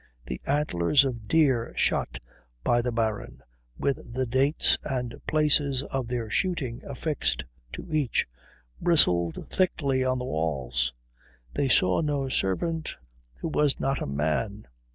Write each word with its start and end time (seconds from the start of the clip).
The 0.25 0.41
antlers 0.47 1.05
of 1.05 1.27
deer 1.27 1.73
shot 1.75 2.17
by 2.63 2.81
the 2.81 2.91
Baron, 2.91 3.43
with 3.77 4.13
the 4.13 4.25
dates 4.25 4.75
and 4.83 5.13
places 5.27 5.83
of 5.83 6.07
their 6.07 6.27
shooting 6.27 6.81
affixed 6.85 7.45
to 7.73 7.85
each, 7.93 8.25
bristled 8.81 9.47
thickly 9.51 10.03
on 10.03 10.17
the 10.17 10.25
walls. 10.25 10.91
They 11.53 11.69
saw 11.69 12.01
no 12.01 12.29
servant 12.29 12.95
who 13.41 13.47
was 13.47 13.79
not 13.79 14.01
a 14.01 14.07
man. 14.07 14.65